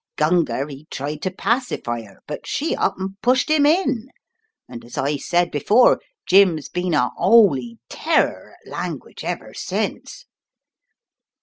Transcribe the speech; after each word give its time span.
Gunga 0.15 0.65
he 0.67 0.85
tried 0.89 1.21
to 1.21 1.29
pacify 1.29 2.01
her, 2.01 2.21
but 2.25 2.47
she 2.47 2.75
up 2.75 2.95
and 2.99 3.21
pushed 3.21 3.51
him 3.51 3.67
in, 3.67 4.07
and 4.67 4.83
as 4.83 4.97
I 4.97 5.17
said 5.17 5.51
before, 5.51 6.01
Jim's 6.25 6.69
been 6.69 6.95
a 6.95 7.11
'oly 7.19 7.77
terror 7.87 8.55
at 8.65 8.71
language 8.71 9.23
ever 9.23 9.53
since! 9.53 10.25